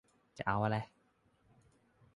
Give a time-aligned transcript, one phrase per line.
[0.37, 0.77] จะเอาอะไร